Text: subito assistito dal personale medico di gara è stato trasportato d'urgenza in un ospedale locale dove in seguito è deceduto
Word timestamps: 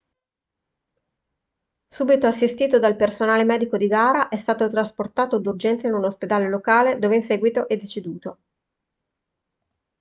subito 1.91 2.25
assistito 2.25 2.79
dal 2.79 2.95
personale 2.95 3.43
medico 3.43 3.77
di 3.77 3.85
gara 3.85 4.29
è 4.29 4.35
stato 4.37 4.67
trasportato 4.67 5.37
d'urgenza 5.37 5.85
in 5.85 5.93
un 5.93 6.05
ospedale 6.05 6.49
locale 6.49 6.97
dove 6.97 7.17
in 7.17 7.21
seguito 7.21 7.67
è 7.67 7.77
deceduto 7.77 8.39